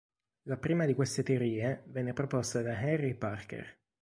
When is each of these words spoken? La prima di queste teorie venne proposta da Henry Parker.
La 0.45 0.57
prima 0.57 0.85
di 0.87 0.95
queste 0.95 1.21
teorie 1.21 1.83
venne 1.89 2.13
proposta 2.13 2.63
da 2.63 2.73
Henry 2.81 3.13
Parker. 3.13 3.77